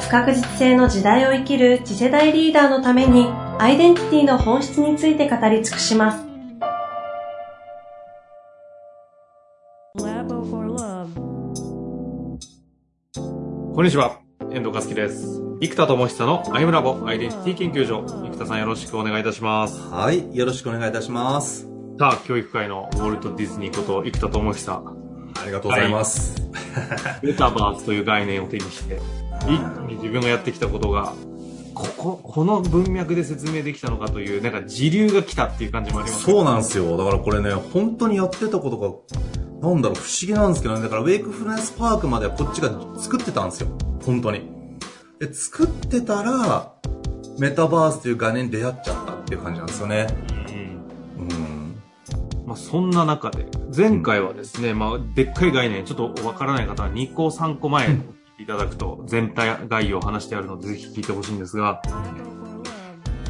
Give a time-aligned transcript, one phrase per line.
[0.00, 3.26] 不確実性の時代を生きる次世代リーダーのために
[3.58, 6.24] アイデンティティの本質について語り尽くします。
[13.74, 14.18] こんにちは、
[14.50, 15.40] 遠藤和樹です。
[15.60, 18.04] 生田智久のアイムラボアイデンティティ研究所。
[18.06, 19.80] 生田さんよろしくお願いいたします。
[19.90, 21.68] はい、よろしくお願いいたします。
[21.98, 24.72] さあ、教育界のウォルト・ディズニーこと生田智久。
[24.72, 26.40] ありがとうございます。
[26.74, 29.00] はい、メタバースという概念を手にして、
[29.42, 29.50] 一気
[29.86, 31.14] に自分がやってきたことが、
[31.74, 36.96] ここ、この文脈で説明できたのかという、なんか時流が来たっていう感じもあります、ね、そうなんですよ。
[36.96, 40.82] だからこれね、本当にやってたことが、なんだろう、不思議なんですけどね。
[40.82, 43.68] だからウェイクフルネスパークまではこっちが作ってたんですよ。
[44.04, 44.42] 本当に。
[45.20, 46.72] で、作ってたら、
[47.38, 50.06] メタバースという概念に出会っちゃったっていう感じなんですよね。
[51.18, 51.28] うん。
[51.28, 51.82] うん。
[52.46, 58.00] まあ、そんな中で、前回はですね、うん、まあ、でっかい概念、ちょっとわからない方は2個3個前
[58.38, 61.82] いただくと全体概要を話してあるのでぜひ聞いてほしいんですが、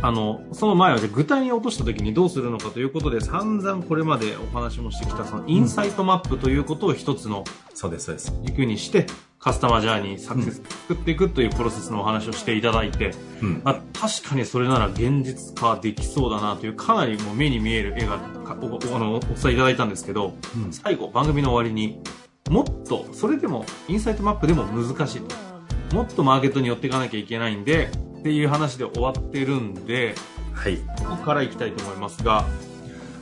[0.01, 8.33] あの、その前はじゃ具体に落とした時にどうするのかということで散々これまでお話もしてきたそのインサイトマップということを一つのそうです、そうです。
[8.45, 9.07] 軸にして
[9.39, 18.17] カスタマージャーニーサクセス作っていくというプロセスのお話をしていただいて、うん、まあ、確かにそれなら現実化できそうだなというかなりもう目に見える絵が
[18.61, 22.01] おあのお伝えいただいたんですけど、うん、最後番組の終わりに
[22.49, 25.21] もっとそれでもインサイトマップでも難しい。
[25.21, 30.15] ともっとマーケットに寄っていかなきゃいけないんでっていう話で終わってるんで、
[30.53, 32.45] はい、ここからいきたいと思いますが。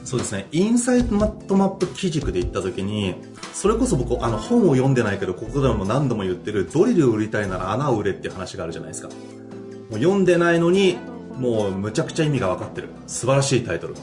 [0.05, 0.47] そうですね。
[0.53, 3.17] インサイトマップ基軸で言った時に
[3.53, 9.09] それこそ僕あの本を読んでないけどここでも何度も言ってるドリルを売りたいなら穴を売れっていう話があるじゃないですか。
[9.09, 9.15] も
[9.91, 10.97] う読んでないのに
[11.35, 12.89] もうむちゃくちゃ意味が分かってる。
[13.09, 13.97] 素晴らしいタイトル。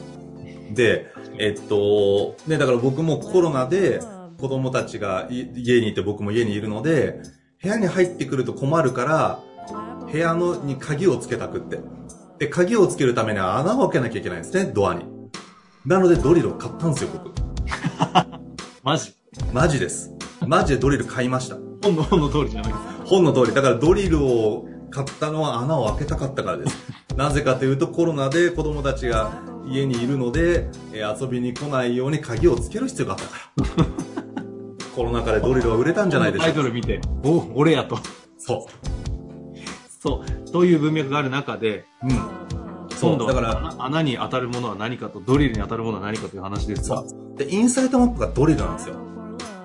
[0.74, 4.00] でえっとねだから僕もコロナで
[4.40, 7.20] 子供たちが家にいて僕も家にいるので、
[7.62, 9.40] 部屋に入ってくると困るから、
[10.10, 11.80] 部屋のに鍵をつけたくって。
[12.38, 15.04] で、鍵をつけるためには穴を開けなきゃいけないんですね、ドアに。
[15.86, 17.32] なのでドリルを買ったんですよ、僕。
[18.82, 19.14] マジ？
[19.52, 20.12] マジです。
[20.46, 21.56] マジでドリル買いました。
[21.82, 22.72] 本の、本の通りじゃない
[23.04, 23.54] 本の通り。
[23.54, 26.76] だからドリルを買ったのは穴を開けたかったからです。
[27.16, 29.32] なぜかというとコロナで子供たちが
[29.66, 33.86] 家にいるので、え遊びに来ないように鍵をつける必要があったから。
[34.94, 36.54] コロナ禍でドリルは売れたんじゃないでしょうか。
[36.54, 37.98] タイトル見て、お、俺やと。
[38.38, 38.94] そう。
[39.88, 40.50] そう。
[40.50, 42.10] という文脈がある中で、うん。
[42.96, 43.26] そう。
[43.26, 47.04] だから、穴に当たるものは何かと、ドリルに当たるものは何かという話ですが。
[47.36, 48.96] で、インサイトマップがドリルなんですよ。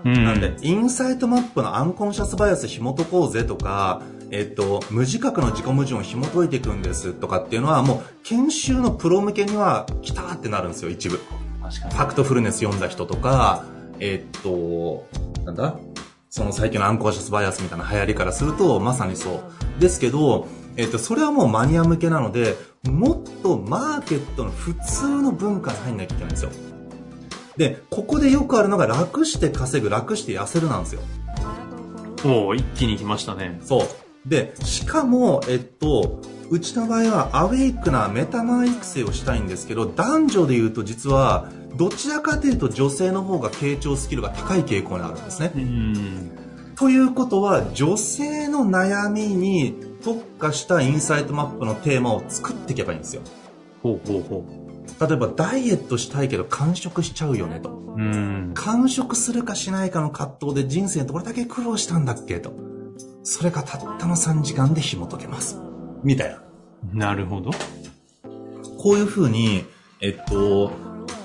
[0.06, 4.01] うん、なんで、インサイトマップのアンコンシャスバイアス紐解こうぜとか、
[4.31, 11.18] えっと、無自覚の自己矛盾を紐解いていくんですとかっていうのは、もう、研修のプロ向けには、来たってなるんですよ、一部。
[11.18, 13.66] ファクトフルネス読んだ人とか、
[13.99, 15.07] えー、っと、
[15.45, 15.77] なんだ？
[16.29, 19.31] その最近のアンコーシャスバイアスみたいな流行りからすると、まさにそ
[19.77, 19.81] う。
[19.81, 26.51] ですけど、えっと、それはもうマニア向けなので、もっとマーケットの普通の文化に入んなきゃいけないんですよ。
[27.57, 31.01] で、ここでよくあるのが楽して稼ぐ、楽して痩せるなんですよ。
[32.25, 33.59] おお一気に来ましたね。
[33.63, 34.29] そう。
[34.29, 45.51] で、しかも、えっと、うちの場合はアウェイクなメタマー育成をしたいんですけど、男女で言うと実は、どちらかというと女性の方が傾聴スキルが高い傾向にあるんですね。
[46.75, 53.21] ということは女性の悩みに特化したインサイトマップのテーマを作っていけばいいんですよ。
[53.83, 55.07] ほうほうほう。
[55.07, 57.69] 例えばダイエットしたいけど完食しちゃうよねと。
[58.55, 62.53] 完食するかしないかの葛藤で人生どれだけ苦労したんだっけと。
[63.23, 65.59] それがたったの3時間で紐解けます。
[66.04, 66.42] みたいな。
[66.94, 67.51] なるほど。
[68.78, 69.66] こういうふうに、
[70.01, 70.72] えっと、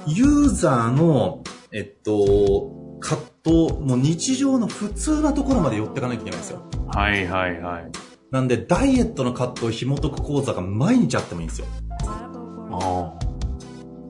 [0.06, 1.42] ユーザーの、
[1.72, 6.62] えっと、葛藤、もう日常の普通なところまで寄っていかなきゃいけないんですよ。
[6.88, 7.90] はいはいはい。
[8.30, 11.66] なんで、ダイエットの葛藤を紐解く講座が毎日あってもいいんですよ。
[12.72, 13.24] ああ。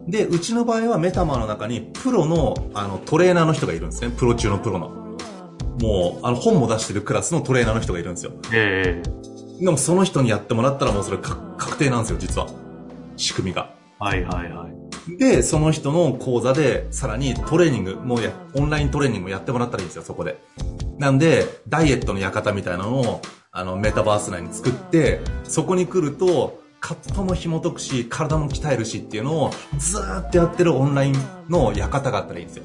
[0.06, 4.10] で、うちの場合はメタマの中にプロのあのトレーナーの人がいるんですね。
[4.16, 4.88] プロ中のプロの。
[5.80, 8.32] もう、あの本も出してるクラスのトレーナーの人がいるんですよ。
[8.52, 12.48] ええー、でもその人にやってもらったらもうそれ確定なんですよ、実は。
[13.16, 13.70] 仕組みが。
[13.98, 15.18] はいはいはい。
[15.18, 20.42] で、その人の講座で、さらにトレーニング、もうや、オンライントレーニングもやってもらったらいいんですよ、そこで。
[20.98, 23.20] なんで、ダイエットの館みたいなのを、
[23.52, 31.14] あの、メタバース内に作って、そこに来ると、カットも紐解くし、体も鍛えるしっていうのをずーっとやってるオンライン
[31.48, 32.64] の館があったらいいんですよ。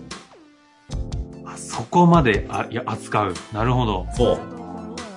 [1.46, 3.34] あ、そこまで、あ、いや、扱う。
[3.54, 4.08] なるほど。
[4.16, 4.59] そう。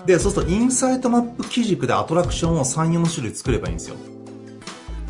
[0.06, 3.96] で、そうするとインサイトマップ基軸でアトラクションを3、4種類作ればいいんですよ。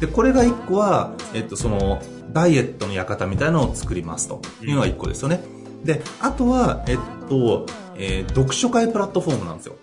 [0.00, 2.02] で、これが1個は、えっと、その、
[2.32, 5.40] ダイエットの館みたいなのを作りますというのが1個ですよね。
[5.84, 6.98] で、あとは、えっ
[7.28, 7.66] と、
[7.96, 9.76] えー、読書会プラットフォームなんですよ。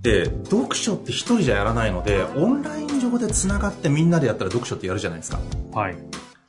[0.00, 5.38] で、読書って一人じゃやらないので、オンライン上で繋がってみんなでやったら読書ってやるじゃないですか。
[5.72, 5.96] はい。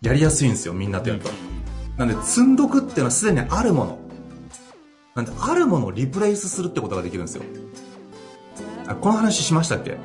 [0.02, 1.30] やりやすいんですよ、みんなとやると。
[1.98, 4.05] なんで、積んどくっていうのはすでにあるもの。
[5.16, 7.44] なんで、あるものをリプレイスするってことができるんですよ。
[8.86, 9.98] あ、この話しましたっけ？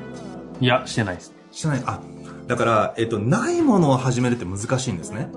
[0.61, 1.33] いや、してないです。
[1.51, 1.83] してない？
[1.85, 2.01] あ、
[2.47, 5.29] だから、えっと、ないものを始めるって難しいんですね。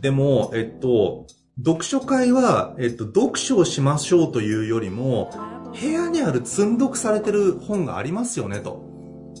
[0.00, 1.26] でも、えっと、
[1.58, 5.32] 読書会は、えっと、読書をしましょうというよりも、
[5.80, 8.80] 部屋にある積んどくされてる本がありますよね、と。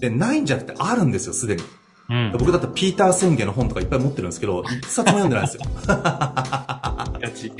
[0.00, 1.62] で、ないんじゃなくてあるんですよ、すでに。
[2.10, 5.62] うん、僕だったらピーター宣言の本とかいっぱい持ってるんですけど、一冊も読んでないんですよ。
[5.88, 7.52] ありがち。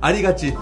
[0.00, 0.54] ありがち。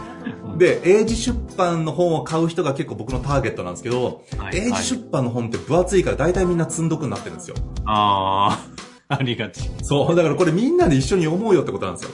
[0.63, 7.57] で、英字出版の本を買う人が結構僕のターゲットなんですけど、はい、英字出版の本って分厚いから大体みんな積んどくになってるんですよ。
[7.85, 8.65] あ
[9.09, 9.69] あ、 ありがち。
[9.83, 12.11] そう、だからこれみんなで一緒に読もうよってことなんですよ。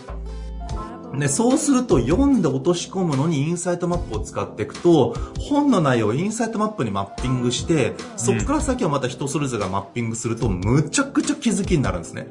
[1.18, 12.28] で、そうすると読んで落とし込むのにインサイトマップを使っていくと、本の内容をインサイトマップにマッピングして、そこから先はまた人それぞれがマッピングすると、むちゃくちゃ気づきになるんですね。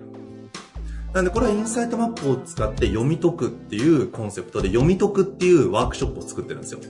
[1.18, 6.80] なんでこれはインサイトマップを使って読み解くっていうコンセプトで読み解くっていうワークショップを作ってるんですよ。
[6.80, 6.90] ちょ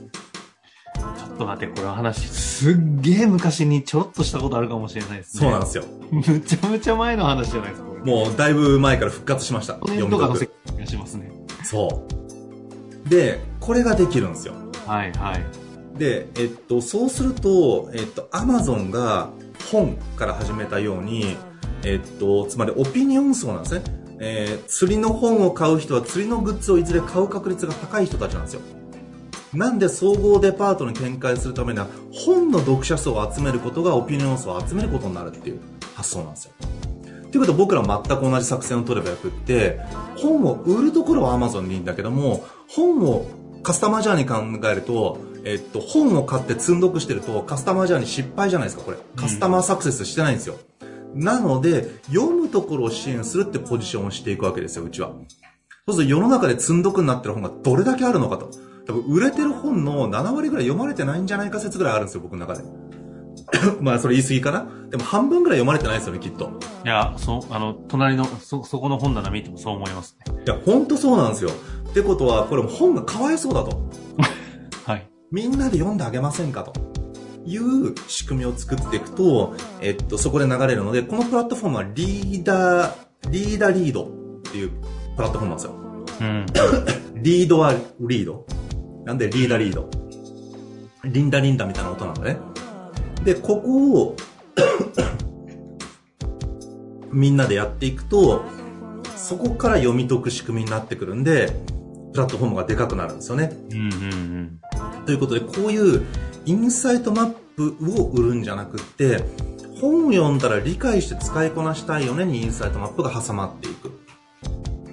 [1.34, 5.40] っと待って、これ話、すっげえ昔にちょっとしたことあるかもしれないですね。
[5.40, 5.84] そうなんですよ。
[6.10, 7.88] むちゃむちゃ前の話じゃないですか。
[8.04, 9.78] もうだいぶ前から復活しました。
[9.78, 10.50] 読み解く。
[10.78, 11.32] がしますね。
[11.64, 12.06] そ
[13.06, 13.08] う。
[13.08, 14.52] で、これができるんですよ。
[14.86, 15.98] はいはい。
[15.98, 19.30] で、えっと、そうすると、えっと、アマゾンが
[19.72, 21.38] 本から始めたように、
[21.82, 23.97] えっと、つまりオピニオン層なんですね。
[24.20, 28.60] えー、釣りの本を買う人は釣りのグッズをいずれ買う確率が高い人たちなんですよ。
[29.54, 35.60] なんで総合デパートに展開するためには本の読者層を集めることがオピニオン層を集めることになるっていう
[35.94, 36.52] 発想なんですよ。
[37.30, 39.80] ということは僕ら全く同じ作戦を取ればよくって、
[40.16, 43.26] 本を売るところは Amazon でいいんだけども、本を
[43.62, 44.26] カスタマージャーに
[44.60, 48.98] 考えると、えっと、本を買って積んどくしてると、カスタマージャーに失敗じゃないですか、これ。
[49.16, 50.56] カスタマーサクセスしてないんですよ。
[50.77, 50.77] うん、
[51.14, 55.12] なので、読むところを支援するってポジションをしていくわけですよ、うちは。
[55.86, 58.50] そうすると世の中で積んどくになってる本がどれだけあるのかと。
[58.86, 62.62] 多分売れてる本の7割ぐらい読まれてないんじゃないか説ぐらいあるんですよ、僕の中で。
[63.80, 66.50] まあ、それ言い過ぎかなでも半分ぐらい読まれてないですよね、きっと。
[66.84, 70.34] いや、そう、あの、隣の、そ、そこの本棚見てもそう思いますね。
[70.46, 71.50] いや、ほんとそうなんですよ。
[71.90, 73.88] ってことは、これも本がかわいそうだと。
[74.86, 75.08] はい。
[75.30, 76.72] みんなで読んであげませんかと。
[77.48, 84.08] いう仕組みを作っていくと、えっと、そこで流れるので、このプラットフォームはリーダー、リーダーリードっ
[84.42, 84.70] ていう
[85.16, 85.72] プラットフォームなんですよ。
[86.20, 86.46] うん。
[87.22, 88.46] リードはリード。
[89.04, 89.88] なんでリーダーリード？
[91.04, 92.38] リンダリンダみたいな音なんだね。
[93.24, 94.16] で、ここを
[97.12, 98.42] みんなでやっていくと、
[99.16, 101.52] そこから読み解く仕組みになってくるんで、
[102.12, 103.52] プラットフォームがでかくなるんですよね。
[103.70, 104.60] うんうん
[105.00, 106.02] うん、ということで、こういう
[106.48, 109.22] インサイトマップを売るんじゃなくって、
[109.82, 113.92] 本を読んだら理解して使いこなしたいよねにインサイトマップが挟まっていく。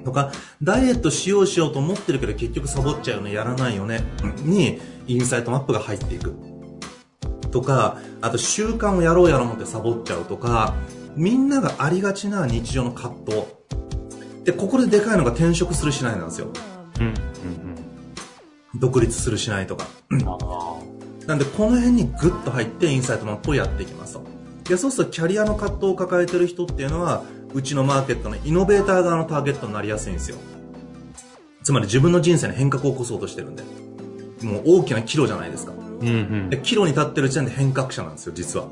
[0.04, 4.04] とか、ダイエットしようしようと思ってるけど結局サボっちゃうよね、やらないよね、
[4.44, 6.36] にインサイトマップが入っていく。
[7.52, 10.74] とか、あと習慣をやろうやろう思ってサボっちゃうとか、
[11.16, 13.44] みんながありがちな日常の葛藤。
[14.44, 16.50] で、ここででかいのが転職するしないなんですよ。
[17.00, 17.06] うん。
[17.06, 17.76] うん、うん。
[18.78, 19.88] 独立するしないとか。
[21.27, 24.24] なんで、この辺にグッと入ってインサイトマップをやっていきますと。
[24.70, 30.38] で、そうするとキャリアの葛藤を抱えてる人っていうのは、うちのマーケットのイノベーター側のターゲットになりやすいんですよ。
[31.63, 33.63] つまり自分の人生に変革を起こそうとしてるんで。
[34.44, 35.74] もう大きな岐路じゃないですか。
[36.01, 38.67] うんうん、で岐路に立ってる時点で変革者なんですよ、実は。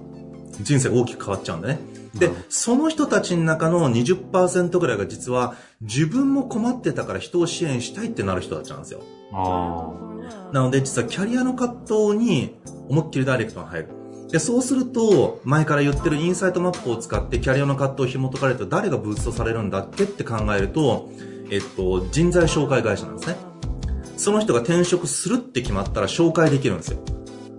[0.62, 1.80] 人生が大きく変わっちゃうんでね。
[2.14, 9.02] で、その人たちの中の20%ぐらいが実は自分も困ってたから人を支援したいってなる人たちなんですよ。
[10.52, 11.80] なので実はキャリアの葛
[12.12, 13.90] 藤に思いっきりダイレクトが入る。
[14.30, 20.06] で、そうすると、前から言ってるインサイトマップを使ってキャリアの葛藤を紐解かれると誰がブーストされるんだっけ？
[20.06, 21.10] って考えると、
[21.52, 23.38] えっと、人材紹介会社なんですね。
[24.18, 27.00] その人が転職するって決まったら紹介できるんですよ。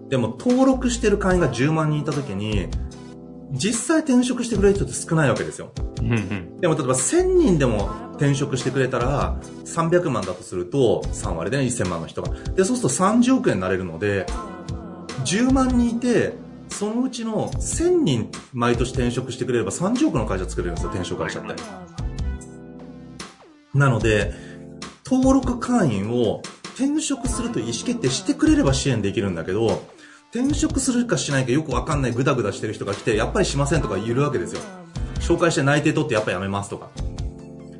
[0.09, 2.69] でも登録してる会員が10万人いた時に、
[3.55, 5.73] 実際転職してくれる人って少ないわけですよ。
[6.61, 12.33] でも例えば1000人でも転職してくれたら300万だとすると3割で1000万の人が。
[12.53, 14.27] で、そうすると30億円になれるので、
[15.25, 16.35] 10万人いて、
[16.69, 21.55] そのうちの1000人毎年転職してくれれば30億の会社作れるんですよ、転職会社って。
[23.75, 24.33] なので、
[25.05, 26.43] 登録会員を
[26.75, 29.83] 転職すると意思決定してくれれば支援できるんだけど、
[30.35, 34.61] 転職するかしないかよくわかんないグダグダしてる人が来て、やっぱりしませんとか言うわけですよ。
[35.21, 36.91] 紹介して内定取ってやっぱやめますとか。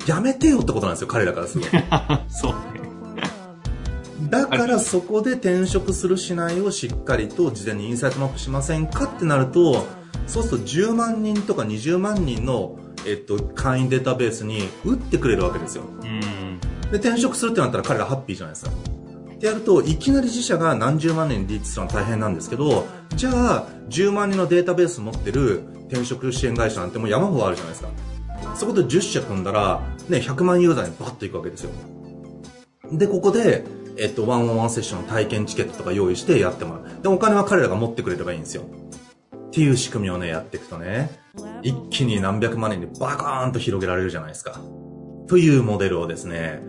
[0.07, 1.69] やめてよってことなんですよ、彼らからすると。
[2.31, 4.29] そうね。
[4.29, 9.85] だからそこで転職するしないをしっかりと事前にインサイトマップしませんかってなると、
[10.25, 15.83] そうすると10万人とか20万人の、えっと、会員データベースに打ってくれるわけですよ。
[16.89, 18.71] で、転職するってなったら彼らハッピーじゃないですか。
[19.35, 27.89] ってやると、いきなり自社が何十万人にリーチするのは大変なんですけど、じゃあ、10万人のデータベース持ってる転職支援会社なんてもう山ほどあるじゃないですか。
[28.55, 31.71] そこと10社組んだら、ね、100万ユーザーにバッといくわけですよ。
[32.91, 33.63] で、ここで、
[33.97, 37.01] えっと、ワンオンワンセッションの体験チケットとか用意してやってもらう。
[37.01, 38.63] で、お金は彼らが持ってくれればいいんですよ。
[39.47, 41.09] っていう仕組みをね、やっていくとね、
[41.61, 44.59] 一気に何百万人でバカーンと広げられるじゃないですか。
[45.27, 46.61] というモデルをですね、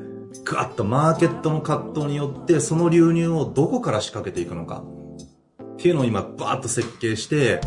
[0.45, 4.85] ガッとマーケットの葛藤によってその流入をどこから仕掛けていくのか。
[5.75, 7.61] っていうのを今バーッと設計して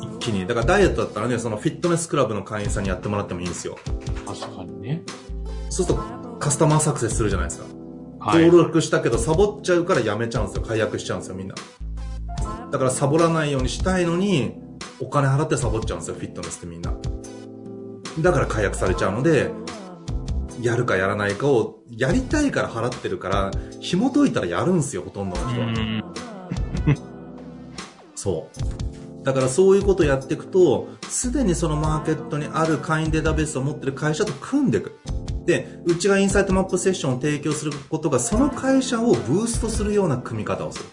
[0.00, 0.46] 一気に。
[0.46, 3.78] だからダイエットだったらねそのフィットネスクラブの会員さんにやってもらってもいいんですよ。
[4.26, 5.02] 確かにね。
[5.70, 6.04] そうすると
[6.38, 7.66] カスタマーサクセスするじゃないですか、
[8.20, 10.62] はい、登録したけどサボっちゃうからやめちゃうんですよ。
[10.62, 11.54] 解約しちゃうんですよみんな。
[12.70, 14.54] だからサボらないようにしたいのに
[15.00, 16.92] お金払ってサボっちゃうんですよフィットネスってみんな。
[18.20, 19.50] だから解約されちゃうので
[20.64, 26.02] やるかやらないかをやりたいから払ってるから紐解いたらやるんすよほとんどの人は。
[28.16, 28.48] そ
[29.20, 29.24] う。
[29.24, 34.92] だからそういうことをやっていくとすでにそのマーケットにある会員データベースを持ってる会社と組んでいく。
[35.44, 40.84] でうちがインサイトマップセッションを提供することがその会社をブーストするような組み方をする。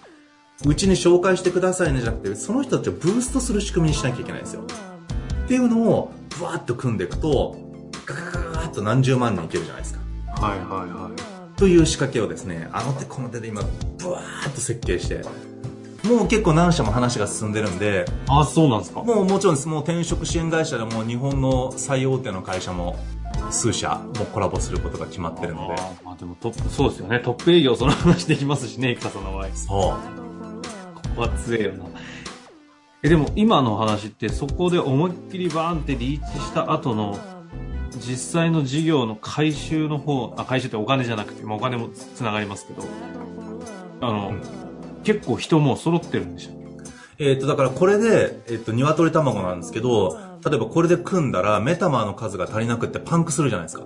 [0.66, 4.63] うちに紹介してくださいねじゃなくてその人たちをブーストする仕組みにしなきゃいけないんですよ。
[5.46, 7.71] っていうのをブワーッと組んでいくと
[8.72, 10.00] ッと何十万人いけるじゃないですか。
[10.46, 11.58] はいはいはい。
[11.60, 13.62] という仕掛けをですねあの手この手で今
[14.00, 15.22] ブワーッと設計して
[16.08, 19.04] もう結構何社も話が進んでるんであそうなんですか。
[19.04, 19.68] もうもちろんです。
[19.68, 22.98] もう転職支援会社でも日本の最大手の会社も
[23.51, 25.75] 数社もコラボすることが決まってるので。
[26.04, 27.20] まあでもトップそうですよね。
[27.20, 29.48] トップ営業その話できますしね生田さんの場合。
[29.54, 30.22] そう。
[30.96, 31.86] ここは強いよな。
[33.04, 37.18] えでも今の話ってそこで思いっきりバーンってリーチした後の
[37.98, 42.83] 実際の事業の回収の方あ回収ってお金じゃなくて、まあ、お金もつながりますけど。
[44.01, 44.41] あの、うん、
[45.03, 46.62] 結構人も揃ってるんでしょ？
[47.24, 53.83] えっ、と、だからこれで、えっ、ー、と、鶏卵なんですけど、例えばこれで組んだら、メタマーの数が足りなくってパンクするじゃないですか。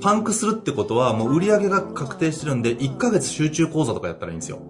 [0.00, 4.62] パンクするってことは、もう売り上げが確定してるんで、1ヶ月集中講座とかやったらいいんですよ。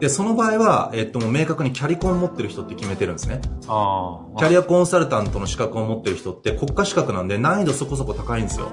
[0.00, 3.40] で、その場合は、えっと、もう明確にキャリコン持ってる人って決めてるんですね。
[3.66, 8.70] あキャリアコンサルタントの資格を持ってる人って国家資格なんで難易度そこそこ高いんですよ。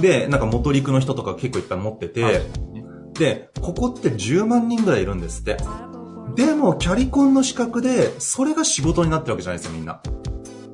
[0.00, 2.42] で、なんか元陸の人とか結構いっぱい持ってて、
[3.14, 5.56] で、ここって10万人ぐらいいるんですって。
[6.34, 10.00] でも、キャリコンの資格で、それが仕事になってるわけじゃないですよ、みんな。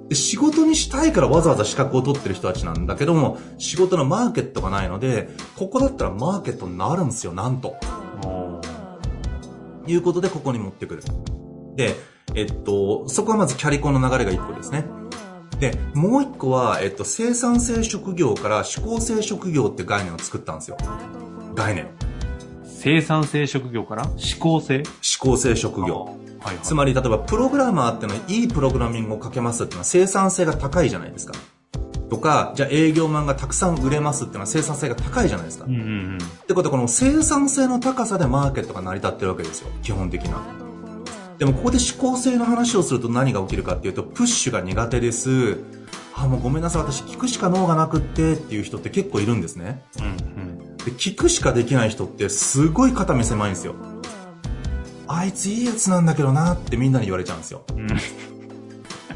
[0.09, 7.77] で仕事にしたいからわざわざ資格を取ってる人たちなんだけども、仕事のマーケットがないので、ここだったらマーケットになるんですよ、なんと。
[9.87, 11.03] いうことでここに持ってくる。
[11.77, 11.95] で、
[12.35, 14.85] えっと、そこはまずキャリコンの流れが1個ですね。
[15.61, 20.77] で、もう1個は、えっと、生産性職業から思考性職業って概念を作ったんですよ。
[21.55, 21.89] 概念。
[22.65, 24.03] 生産性職業から？
[24.05, 24.79] 思考性？
[24.79, 24.85] 思
[25.19, 26.05] 考性職業。
[26.05, 26.15] はい
[26.45, 31.33] はい、つまり、例えば、プログラマーってのは、いいプログラミングをかけますっていうのは生産性が高いじゃないですか。
[32.09, 35.65] とか、じゃあ営業マンがたくさん売れますっていうのは生産性が高いじゃないですか。
[35.65, 39.69] うんうんうん、ってことはこの生産性の高さでマーケットが成り立ってるわけですよ。
[39.83, 40.43] 基本的な。
[41.39, 45.59] でもここで思考性の話をすると何が起きるかっていうと、プッシュが苦手です。
[46.15, 49.83] あ、もうごめんなさい、私聞くしか脳がなくってっていう人って結構いるんですね。
[49.99, 53.75] うんうん、で聞くしかできない人ってすごい肩身狭いんですよ。
[55.07, 57.65] あいついいやつなんだけどなってみんなに言われちゃうんですよ。
[57.75, 58.34] うん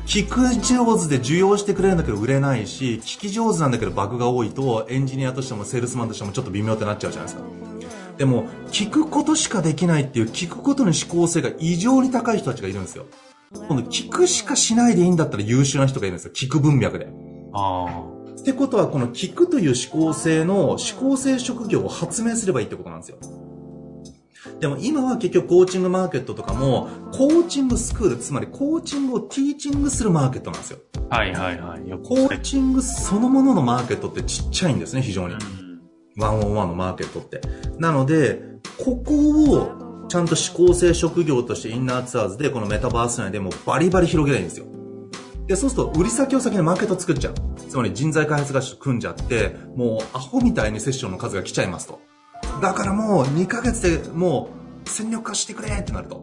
[0.09, 7.47] 聞く上手で需要してくれるんだけど売れないし、聞き上手なんだけどバグが多いと、エンジニアとしてもセールスマンとしてもちょっと微妙ってなっちゃうじゃないですか。
[8.17, 13.05] でも、聞くことしかできないっていう、聞くことの思考性が異常に高い人たちがいるんですよ。
[13.69, 16.33] 今度、聞くしかしないでいいんだったら優秀な人がいるんですよ。
[16.33, 17.11] 聞く文脈で。
[17.53, 18.41] ああ。
[18.41, 23.19] ってことは、この聞くという思考性の思考性職業を発明すればいいってことなんですよ。
[24.61, 30.79] でも今は結局コーチングマーケットとかも、コーチングスクール、つまりコーチングをティーチングするマーケットなんですよ。
[31.11, 31.81] はいはいはい。
[32.03, 35.35] コーチングそのもののマーケットってちっちゃいんですね、非常に。
[36.17, 37.41] ワンオンワンのマーケットって。
[37.79, 38.43] なので、
[38.85, 39.15] ここ
[39.53, 44.67] をちゃんと指向性職業としてインナーツアーズでこのメタバース内でもうバリバリ広げたいんですよ。
[45.47, 47.35] で、そうすると売り先を先にマーケット作っちゃう。
[47.69, 52.01] つまり人材開発会社と組んじゃって、もうアホみたいにセッションの数が来ちゃいますと。
[52.61, 54.51] だからもう2ヶ月でも
[54.85, 56.23] う戦力化してくれってなると。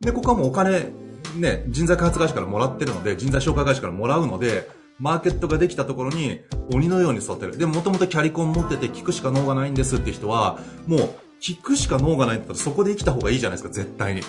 [0.00, 0.92] で、ここはもうお金、
[1.36, 6.40] ね、人材開発会社からもらってるので、人材紹介会社からもらうので、マーケットができたところに
[6.72, 7.56] 鬼のように育てる。
[7.56, 14.22] でももともとキャリコン持ってて聞くしか脳がないんですって人は、もう聞くしか脳がないんだったらそこで生きた方がいいじゃないですか、絶対に。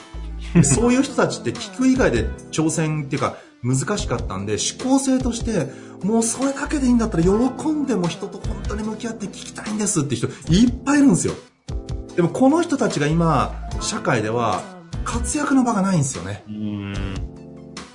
[0.64, 5.72] そういう人たちって聞く以外で挑戦っていうか難しかったんで、思考性として、
[6.04, 11.34] もうそれだけでいいんだったら喜んでも人と本当に向き合って聞きたいんですって人いっぱいいるんですよ。
[12.16, 14.62] でもこの人たちが今、社会では
[15.06, 16.44] 活躍の場がないんですよね。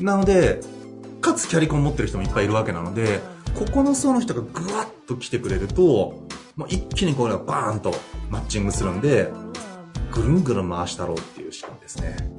[0.00, 0.60] なので、
[1.20, 3.20] かつキャリコン持ってる人もいっぱいいるわけなので、
[3.54, 7.94] ここの層の人がぐわっと来てくれると、もう一気にこれがバーンと
[8.30, 9.30] マッチングするんで、
[10.12, 12.37] ぐるんぐるん回したろうっていう仕組みですね。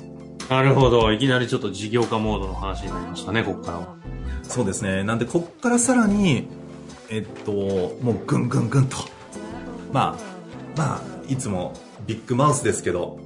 [0.49, 1.13] なるほど。
[1.13, 3.95] いきなりちょっと事業化モードの話になりましたね、ここからは。
[4.43, 5.03] そうですね。
[5.03, 6.47] なんで、こっからさらに、
[7.09, 8.97] えっと、もうぐんぐんぐんと。
[9.93, 11.73] まあ、まあ、いつも
[12.07, 13.19] ビッグマウスですけど、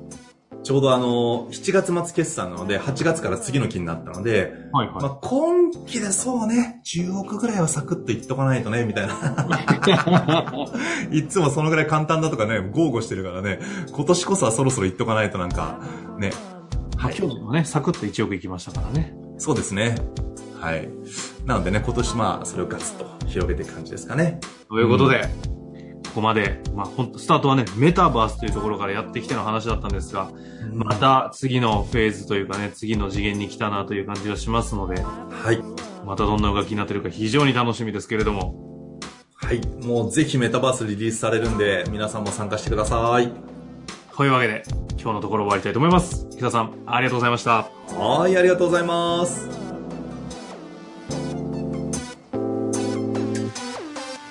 [0.64, 10.54] ちょうどあの、7月末決算なので、8月から次の期になったので、はいはい、まあ、今期でそうね、10億ぐらいはサクッといっとかないとね、みたいな。
[11.12, 13.60] いつもそのぐらい簡単だとかね、豪語してるからね、
[13.92, 15.80] 今年こそはそろそろいっとかないとなんか、
[16.18, 16.32] ね。
[17.04, 19.14] はい、去年はね、サクッと1億いきましたからね。
[19.38, 19.96] そうですね。
[20.60, 20.90] はい。
[21.46, 24.40] なのでね、今年まあ、それをガツッと広げていく感じですかね。
[24.70, 25.54] ということで、うん
[26.14, 30.30] ここまで、まあ、スタートはね、メタバースというところからやってきての話だったんですが、
[30.72, 35.60] また次のフェーズというかね、次の次元に来たなという感じがしますので、はい。
[36.06, 39.00] またどんな動きになってるか非常に楽しみですけれども。
[39.34, 39.62] はい。
[39.84, 43.53] もうぜひメタバースリリースされるんで、皆さんも参加してください。
[44.16, 46.28] というわけで、今日のところ終わりたいと思います。
[46.30, 47.68] 木田さん、ありがとうございました。
[47.98, 49.73] はい、ありがとうございます。